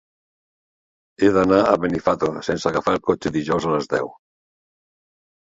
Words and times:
He 1.25 1.29
d'anar 1.35 1.59
a 1.65 1.75
Benifato 1.83 2.31
sense 2.49 2.67
agafar 2.71 2.95
el 2.99 3.03
cotxe 3.11 3.35
dijous 3.37 3.69
a 3.69 3.77
les 3.77 3.93
deu. 3.95 4.11